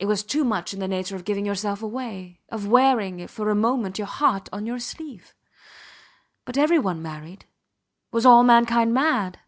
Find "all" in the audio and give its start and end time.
8.26-8.42